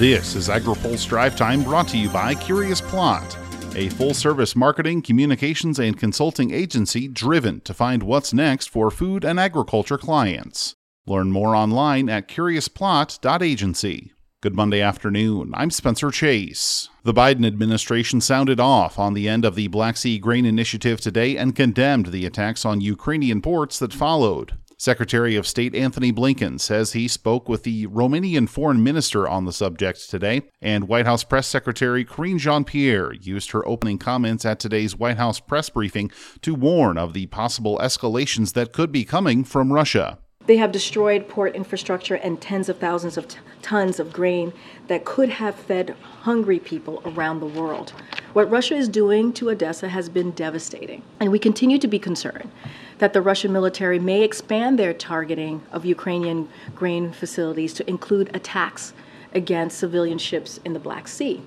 This 0.00 0.34
is 0.34 0.48
AgriPulse 0.48 1.06
Drive 1.06 1.36
Time 1.36 1.62
brought 1.62 1.86
to 1.88 1.98
you 1.98 2.08
by 2.08 2.34
Curious 2.34 2.80
Plot, 2.80 3.36
a 3.74 3.90
full 3.90 4.14
service 4.14 4.56
marketing, 4.56 5.02
communications, 5.02 5.78
and 5.78 5.94
consulting 5.94 6.54
agency 6.54 7.06
driven 7.06 7.60
to 7.60 7.74
find 7.74 8.02
what's 8.02 8.32
next 8.32 8.70
for 8.70 8.90
food 8.90 9.26
and 9.26 9.38
agriculture 9.38 9.98
clients. 9.98 10.74
Learn 11.06 11.30
more 11.30 11.54
online 11.54 12.08
at 12.08 12.28
curiousplot.agency. 12.28 14.12
Good 14.40 14.54
Monday 14.54 14.80
afternoon. 14.80 15.52
I'm 15.52 15.70
Spencer 15.70 16.10
Chase. 16.10 16.88
The 17.02 17.12
Biden 17.12 17.46
administration 17.46 18.22
sounded 18.22 18.58
off 18.58 18.98
on 18.98 19.12
the 19.12 19.28
end 19.28 19.44
of 19.44 19.54
the 19.54 19.68
Black 19.68 19.98
Sea 19.98 20.18
Grain 20.18 20.46
Initiative 20.46 20.98
today 21.02 21.36
and 21.36 21.54
condemned 21.54 22.06
the 22.06 22.24
attacks 22.24 22.64
on 22.64 22.80
Ukrainian 22.80 23.42
ports 23.42 23.78
that 23.80 23.92
followed. 23.92 24.54
Secretary 24.80 25.36
of 25.36 25.46
State 25.46 25.74
Antony 25.74 26.10
Blinken 26.10 26.58
says 26.58 26.94
he 26.94 27.06
spoke 27.06 27.50
with 27.50 27.64
the 27.64 27.86
Romanian 27.88 28.48
foreign 28.48 28.82
minister 28.82 29.28
on 29.28 29.44
the 29.44 29.52
subject 29.52 30.08
today, 30.08 30.40
and 30.62 30.88
White 30.88 31.04
House 31.04 31.22
Press 31.22 31.46
Secretary 31.46 32.02
Karine 32.02 32.38
Jean 32.38 32.64
Pierre 32.64 33.12
used 33.12 33.50
her 33.50 33.68
opening 33.68 33.98
comments 33.98 34.46
at 34.46 34.58
today's 34.58 34.96
White 34.96 35.18
House 35.18 35.38
press 35.38 35.68
briefing 35.68 36.10
to 36.40 36.54
warn 36.54 36.96
of 36.96 37.12
the 37.12 37.26
possible 37.26 37.78
escalations 37.82 38.54
that 38.54 38.72
could 38.72 38.90
be 38.90 39.04
coming 39.04 39.44
from 39.44 39.70
Russia. 39.70 40.16
They 40.46 40.56
have 40.56 40.72
destroyed 40.72 41.28
port 41.28 41.54
infrastructure 41.54 42.14
and 42.14 42.40
tens 42.40 42.70
of 42.70 42.78
thousands 42.78 43.18
of 43.18 43.26
tons 43.60 44.00
of 44.00 44.14
grain 44.14 44.54
that 44.88 45.04
could 45.04 45.28
have 45.28 45.56
fed 45.56 45.94
hungry 46.22 46.58
people 46.58 47.02
around 47.04 47.40
the 47.40 47.46
world. 47.46 47.92
What 48.32 48.50
Russia 48.50 48.76
is 48.76 48.88
doing 48.88 49.34
to 49.34 49.50
Odessa 49.50 49.90
has 49.90 50.08
been 50.08 50.30
devastating, 50.30 51.02
and 51.20 51.30
we 51.30 51.38
continue 51.38 51.78
to 51.78 51.86
be 51.86 51.98
concerned 51.98 52.50
that 53.00 53.14
the 53.14 53.22
Russian 53.22 53.50
military 53.50 53.98
may 53.98 54.22
expand 54.22 54.78
their 54.78 54.92
targeting 54.92 55.62
of 55.72 55.86
Ukrainian 55.86 56.48
grain 56.74 57.12
facilities 57.12 57.72
to 57.74 57.88
include 57.88 58.30
attacks 58.34 58.92
against 59.32 59.78
civilian 59.78 60.18
ships 60.18 60.60
in 60.66 60.74
the 60.74 60.78
Black 60.78 61.08
Sea. 61.08 61.40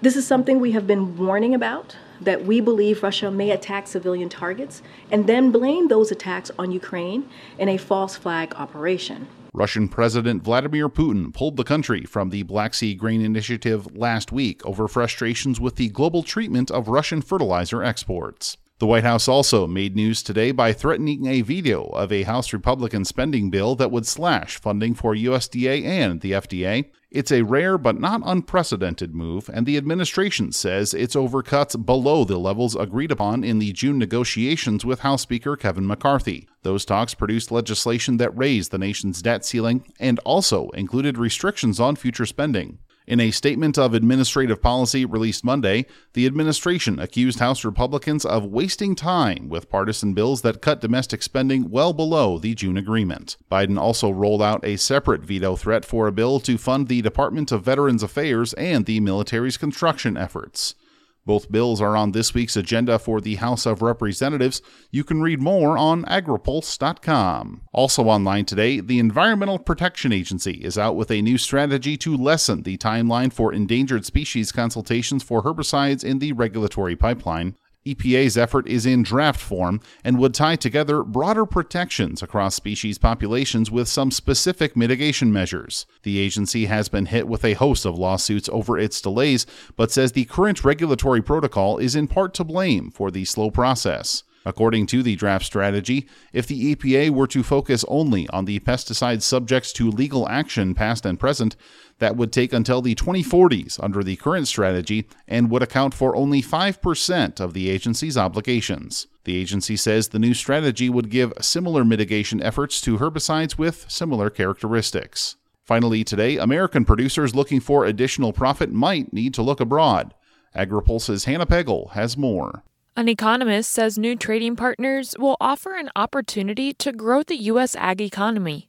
This 0.00 0.16
is 0.16 0.26
something 0.26 0.58
we 0.58 0.72
have 0.72 0.88
been 0.88 1.16
warning 1.16 1.54
about 1.54 1.96
that 2.20 2.44
we 2.44 2.60
believe 2.60 3.04
Russia 3.04 3.30
may 3.30 3.52
attack 3.52 3.86
civilian 3.86 4.28
targets 4.28 4.82
and 5.10 5.28
then 5.28 5.52
blame 5.52 5.86
those 5.86 6.10
attacks 6.10 6.50
on 6.58 6.72
Ukraine 6.72 7.28
in 7.58 7.68
a 7.68 7.76
false 7.76 8.16
flag 8.16 8.52
operation. 8.56 9.28
Russian 9.54 9.86
President 9.86 10.42
Vladimir 10.42 10.88
Putin 10.88 11.32
pulled 11.32 11.56
the 11.56 11.62
country 11.62 12.04
from 12.04 12.30
the 12.30 12.42
Black 12.42 12.74
Sea 12.74 12.94
Grain 12.94 13.20
Initiative 13.20 13.94
last 13.94 14.32
week 14.32 14.64
over 14.66 14.88
frustrations 14.88 15.60
with 15.60 15.76
the 15.76 15.90
global 15.90 16.24
treatment 16.24 16.70
of 16.70 16.88
Russian 16.88 17.22
fertilizer 17.22 17.84
exports. 17.84 18.56
The 18.82 18.88
White 18.88 19.04
House 19.04 19.28
also 19.28 19.68
made 19.68 19.94
news 19.94 20.24
today 20.24 20.50
by 20.50 20.72
threatening 20.72 21.26
a 21.26 21.42
veto 21.42 21.84
of 21.90 22.10
a 22.10 22.24
House 22.24 22.52
Republican 22.52 23.04
spending 23.04 23.48
bill 23.48 23.76
that 23.76 23.92
would 23.92 24.08
slash 24.08 24.58
funding 24.58 24.92
for 24.92 25.14
USDA 25.14 25.84
and 25.84 26.20
the 26.20 26.32
FDA. 26.32 26.86
It's 27.08 27.30
a 27.30 27.42
rare 27.42 27.78
but 27.78 28.00
not 28.00 28.22
unprecedented 28.24 29.14
move, 29.14 29.48
and 29.54 29.66
the 29.66 29.76
administration 29.76 30.50
says 30.50 30.94
it's 30.94 31.14
overcuts 31.14 31.86
below 31.86 32.24
the 32.24 32.38
levels 32.38 32.74
agreed 32.74 33.12
upon 33.12 33.44
in 33.44 33.60
the 33.60 33.72
June 33.72 33.98
negotiations 33.98 34.84
with 34.84 34.98
House 34.98 35.22
Speaker 35.22 35.54
Kevin 35.54 35.86
McCarthy. 35.86 36.48
Those 36.62 36.84
talks 36.84 37.14
produced 37.14 37.52
legislation 37.52 38.16
that 38.16 38.36
raised 38.36 38.72
the 38.72 38.78
nation's 38.78 39.22
debt 39.22 39.44
ceiling 39.44 39.92
and 40.00 40.18
also 40.24 40.70
included 40.70 41.18
restrictions 41.18 41.78
on 41.78 41.94
future 41.94 42.26
spending. 42.26 42.78
In 43.06 43.18
a 43.18 43.32
statement 43.32 43.78
of 43.78 43.94
administrative 43.94 44.62
policy 44.62 45.04
released 45.04 45.44
Monday, 45.44 45.86
the 46.12 46.24
administration 46.24 47.00
accused 47.00 47.40
House 47.40 47.64
Republicans 47.64 48.24
of 48.24 48.44
wasting 48.44 48.94
time 48.94 49.48
with 49.48 49.68
partisan 49.68 50.14
bills 50.14 50.42
that 50.42 50.62
cut 50.62 50.80
domestic 50.80 51.22
spending 51.22 51.68
well 51.68 51.92
below 51.92 52.38
the 52.38 52.54
June 52.54 52.76
agreement. 52.76 53.36
Biden 53.50 53.78
also 53.78 54.10
rolled 54.10 54.42
out 54.42 54.64
a 54.64 54.76
separate 54.76 55.22
veto 55.22 55.56
threat 55.56 55.84
for 55.84 56.06
a 56.06 56.12
bill 56.12 56.38
to 56.40 56.56
fund 56.56 56.86
the 56.86 57.02
Department 57.02 57.50
of 57.50 57.64
Veterans 57.64 58.04
Affairs 58.04 58.52
and 58.54 58.86
the 58.86 59.00
military's 59.00 59.56
construction 59.56 60.16
efforts. 60.16 60.76
Both 61.24 61.52
bills 61.52 61.80
are 61.80 61.96
on 61.96 62.10
this 62.10 62.34
week's 62.34 62.56
agenda 62.56 62.98
for 62.98 63.20
the 63.20 63.36
House 63.36 63.64
of 63.64 63.80
Representatives. 63.80 64.60
You 64.90 65.04
can 65.04 65.22
read 65.22 65.40
more 65.40 65.78
on 65.78 66.04
agripulse.com. 66.06 67.62
Also 67.72 68.04
online 68.04 68.44
today, 68.44 68.80
the 68.80 68.98
Environmental 68.98 69.60
Protection 69.60 70.12
Agency 70.12 70.54
is 70.64 70.76
out 70.76 70.96
with 70.96 71.12
a 71.12 71.22
new 71.22 71.38
strategy 71.38 71.96
to 71.98 72.16
lessen 72.16 72.62
the 72.62 72.76
timeline 72.76 73.32
for 73.32 73.52
endangered 73.52 74.04
species 74.04 74.50
consultations 74.50 75.22
for 75.22 75.44
herbicides 75.44 76.02
in 76.02 76.18
the 76.18 76.32
regulatory 76.32 76.96
pipeline. 76.96 77.54
EPA's 77.84 78.38
effort 78.38 78.68
is 78.68 78.86
in 78.86 79.02
draft 79.02 79.40
form 79.40 79.80
and 80.04 80.18
would 80.18 80.34
tie 80.34 80.54
together 80.54 81.02
broader 81.02 81.44
protections 81.44 82.22
across 82.22 82.54
species 82.54 82.96
populations 82.96 83.70
with 83.70 83.88
some 83.88 84.10
specific 84.10 84.76
mitigation 84.76 85.32
measures. 85.32 85.84
The 86.04 86.18
agency 86.18 86.66
has 86.66 86.88
been 86.88 87.06
hit 87.06 87.26
with 87.26 87.44
a 87.44 87.54
host 87.54 87.84
of 87.84 87.98
lawsuits 87.98 88.48
over 88.52 88.78
its 88.78 89.00
delays, 89.00 89.46
but 89.76 89.90
says 89.90 90.12
the 90.12 90.26
current 90.26 90.64
regulatory 90.64 91.22
protocol 91.22 91.78
is 91.78 91.96
in 91.96 92.06
part 92.06 92.34
to 92.34 92.44
blame 92.44 92.90
for 92.90 93.10
the 93.10 93.24
slow 93.24 93.50
process. 93.50 94.22
According 94.44 94.86
to 94.88 95.02
the 95.02 95.16
draft 95.16 95.44
strategy, 95.44 96.08
if 96.32 96.46
the 96.46 96.74
EPA 96.74 97.10
were 97.10 97.26
to 97.28 97.42
focus 97.42 97.84
only 97.88 98.28
on 98.30 98.44
the 98.44 98.58
pesticides 98.60 99.22
subjects 99.22 99.72
to 99.74 99.90
legal 99.90 100.28
action 100.28 100.74
past 100.74 101.06
and 101.06 101.18
present, 101.18 101.54
that 101.98 102.16
would 102.16 102.32
take 102.32 102.52
until 102.52 102.82
the 102.82 102.96
2040s 102.96 103.82
under 103.82 104.02
the 104.02 104.16
current 104.16 104.48
strategy 104.48 105.06
and 105.28 105.50
would 105.50 105.62
account 105.62 105.94
for 105.94 106.16
only 106.16 106.42
5% 106.42 107.40
of 107.40 107.54
the 107.54 107.70
agency's 107.70 108.16
obligations. 108.16 109.06
The 109.24 109.36
agency 109.36 109.76
says 109.76 110.08
the 110.08 110.18
new 110.18 110.34
strategy 110.34 110.90
would 110.90 111.10
give 111.10 111.32
similar 111.40 111.84
mitigation 111.84 112.42
efforts 112.42 112.80
to 112.80 112.98
herbicides 112.98 113.56
with 113.56 113.86
similar 113.88 114.30
characteristics. 114.30 115.36
Finally, 115.64 116.02
today, 116.02 116.38
American 116.38 116.84
producers 116.84 117.36
looking 117.36 117.60
for 117.60 117.84
additional 117.84 118.32
profit 118.32 118.72
might 118.72 119.12
need 119.12 119.32
to 119.34 119.42
look 119.42 119.60
abroad. 119.60 120.12
AgriPulse's 120.56 121.24
Hannah 121.24 121.46
Pagel 121.46 121.92
has 121.92 122.16
more. 122.16 122.64
An 122.94 123.08
economist 123.08 123.70
says 123.70 123.96
new 123.96 124.16
trading 124.16 124.54
partners 124.54 125.14
will 125.18 125.38
offer 125.40 125.76
an 125.76 125.88
opportunity 125.96 126.74
to 126.74 126.92
grow 126.92 127.22
the 127.22 127.36
U.S. 127.36 127.74
ag 127.76 128.02
economy. 128.02 128.68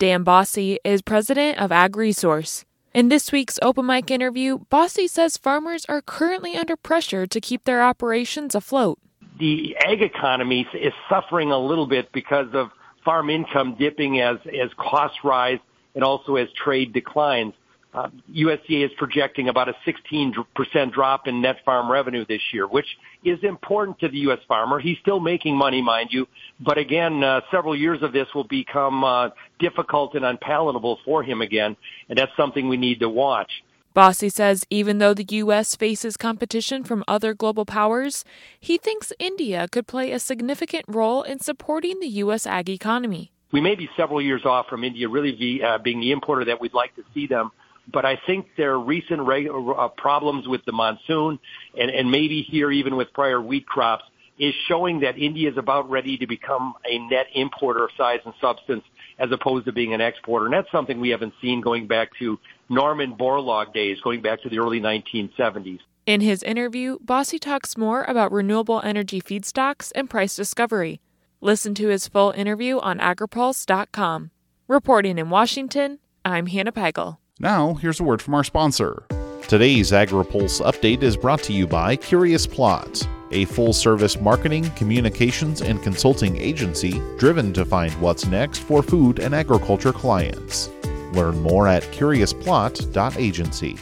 Dan 0.00 0.24
Basse 0.24 0.78
is 0.84 1.02
president 1.02 1.56
of 1.58 1.70
AgResource. 1.70 2.64
In 2.92 3.10
this 3.10 3.30
week's 3.30 3.60
open 3.62 3.86
mic 3.86 4.10
interview, 4.10 4.58
Basse 4.70 5.06
says 5.06 5.36
farmers 5.36 5.84
are 5.88 6.02
currently 6.02 6.56
under 6.56 6.76
pressure 6.76 7.28
to 7.28 7.40
keep 7.40 7.62
their 7.62 7.80
operations 7.80 8.56
afloat. 8.56 8.98
The 9.38 9.76
ag 9.86 10.02
economy 10.02 10.66
is 10.74 10.92
suffering 11.08 11.52
a 11.52 11.58
little 11.58 11.86
bit 11.86 12.10
because 12.10 12.48
of 12.52 12.70
farm 13.04 13.30
income 13.30 13.76
dipping 13.78 14.20
as, 14.20 14.38
as 14.46 14.70
costs 14.78 15.18
rise 15.22 15.60
and 15.94 16.02
also 16.02 16.34
as 16.34 16.48
trade 16.52 16.92
declines. 16.92 17.54
Uh, 17.92 18.08
USDA 18.32 18.84
is 18.84 18.90
projecting 18.98 19.48
about 19.48 19.68
a 19.68 19.74
16% 19.84 20.92
drop 20.92 21.26
in 21.26 21.42
net 21.42 21.56
farm 21.64 21.90
revenue 21.90 22.24
this 22.24 22.40
year, 22.52 22.68
which 22.68 22.86
is 23.24 23.38
important 23.42 23.98
to 23.98 24.08
the 24.08 24.18
U.S. 24.18 24.38
farmer. 24.46 24.78
He's 24.78 24.98
still 24.98 25.18
making 25.18 25.56
money, 25.56 25.82
mind 25.82 26.10
you, 26.12 26.28
but 26.60 26.78
again, 26.78 27.24
uh, 27.24 27.40
several 27.50 27.74
years 27.76 28.00
of 28.02 28.12
this 28.12 28.28
will 28.32 28.44
become 28.44 29.02
uh, 29.02 29.30
difficult 29.58 30.14
and 30.14 30.24
unpalatable 30.24 31.00
for 31.04 31.24
him 31.24 31.42
again, 31.42 31.76
and 32.08 32.16
that's 32.16 32.30
something 32.36 32.68
we 32.68 32.76
need 32.76 33.00
to 33.00 33.08
watch. 33.08 33.50
Basse 33.92 34.32
says 34.32 34.64
even 34.70 34.98
though 34.98 35.14
the 35.14 35.26
U.S. 35.28 35.74
faces 35.74 36.16
competition 36.16 36.84
from 36.84 37.02
other 37.08 37.34
global 37.34 37.64
powers, 37.64 38.24
he 38.60 38.78
thinks 38.78 39.12
India 39.18 39.66
could 39.66 39.88
play 39.88 40.12
a 40.12 40.20
significant 40.20 40.84
role 40.86 41.24
in 41.24 41.40
supporting 41.40 41.98
the 41.98 42.06
U.S. 42.06 42.46
ag 42.46 42.70
economy. 42.70 43.32
We 43.52 43.60
may 43.60 43.74
be 43.74 43.90
several 43.96 44.22
years 44.22 44.44
off 44.44 44.68
from 44.68 44.84
India 44.84 45.08
really 45.08 45.32
be, 45.32 45.60
uh, 45.60 45.78
being 45.78 45.98
the 45.98 46.12
importer 46.12 46.44
that 46.44 46.60
we'd 46.60 46.72
like 46.72 46.94
to 46.94 47.02
see 47.12 47.26
them 47.26 47.50
but 47.92 48.04
I 48.04 48.18
think 48.26 48.46
their 48.56 48.78
recent 48.78 49.22
reg- 49.22 49.48
uh, 49.48 49.88
problems 49.88 50.46
with 50.48 50.64
the 50.64 50.72
monsoon 50.72 51.38
and, 51.78 51.90
and 51.90 52.10
maybe 52.10 52.42
here 52.42 52.70
even 52.70 52.96
with 52.96 53.12
prior 53.12 53.40
wheat 53.40 53.66
crops 53.66 54.04
is 54.38 54.54
showing 54.68 55.00
that 55.00 55.18
India 55.18 55.50
is 55.50 55.58
about 55.58 55.90
ready 55.90 56.16
to 56.16 56.26
become 56.26 56.74
a 56.90 56.98
net 56.98 57.26
importer 57.34 57.84
of 57.84 57.90
size 57.96 58.20
and 58.24 58.32
substance 58.40 58.82
as 59.18 59.30
opposed 59.30 59.66
to 59.66 59.72
being 59.72 59.92
an 59.92 60.00
exporter. 60.00 60.46
And 60.46 60.54
that's 60.54 60.70
something 60.72 60.98
we 60.98 61.10
haven't 61.10 61.34
seen 61.42 61.60
going 61.60 61.86
back 61.86 62.08
to 62.20 62.38
Norman 62.70 63.16
Borlaug 63.16 63.74
days, 63.74 64.00
going 64.00 64.22
back 64.22 64.42
to 64.42 64.48
the 64.48 64.58
early 64.58 64.80
1970s. 64.80 65.80
In 66.06 66.22
his 66.22 66.42
interview, 66.42 66.98
Basse 67.02 67.38
talks 67.38 67.76
more 67.76 68.04
about 68.04 68.32
renewable 68.32 68.80
energy 68.82 69.20
feedstocks 69.20 69.92
and 69.94 70.08
price 70.08 70.34
discovery. 70.34 71.00
Listen 71.42 71.74
to 71.74 71.88
his 71.88 72.08
full 72.08 72.30
interview 72.30 72.78
on 72.78 72.98
agripulse.com. 72.98 74.30
Reporting 74.66 75.18
in 75.18 75.30
Washington, 75.30 75.98
I'm 76.24 76.46
Hannah 76.46 76.72
Pagel. 76.72 77.18
Now, 77.40 77.72
here's 77.74 77.98
a 77.98 78.04
word 78.04 78.20
from 78.20 78.34
our 78.34 78.44
sponsor. 78.44 79.02
Today's 79.48 79.92
AgriPulse 79.92 80.60
update 80.60 81.02
is 81.02 81.16
brought 81.16 81.42
to 81.44 81.54
you 81.54 81.66
by 81.66 81.96
Curious 81.96 82.46
Plot, 82.46 83.08
a 83.30 83.46
full 83.46 83.72
service 83.72 84.20
marketing, 84.20 84.70
communications, 84.72 85.62
and 85.62 85.82
consulting 85.82 86.36
agency 86.36 87.00
driven 87.18 87.54
to 87.54 87.64
find 87.64 87.92
what's 87.94 88.26
next 88.26 88.58
for 88.58 88.82
food 88.82 89.20
and 89.20 89.34
agriculture 89.34 89.92
clients. 89.92 90.68
Learn 91.14 91.40
more 91.40 91.66
at 91.66 91.82
curiousplot.agency. 91.84 93.76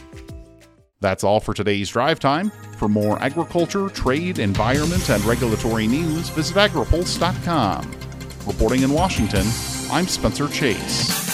That's 1.01 1.23
all 1.25 1.41
for 1.41 1.53
today's 1.53 1.89
drive 1.89 2.19
time. 2.19 2.51
For 2.77 2.87
more 2.87 3.21
agriculture, 3.21 3.89
trade, 3.89 4.39
environment, 4.39 5.09
and 5.09 5.23
regulatory 5.25 5.87
news, 5.87 6.29
visit 6.29 6.55
agripulse.com. 6.55 7.91
Reporting 8.47 8.83
in 8.83 8.93
Washington, 8.93 9.45
I'm 9.91 10.07
Spencer 10.07 10.47
Chase. 10.47 11.28